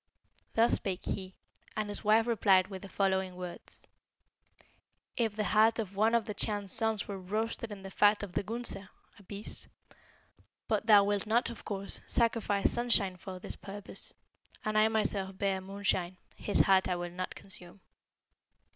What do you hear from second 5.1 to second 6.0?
'If the heart of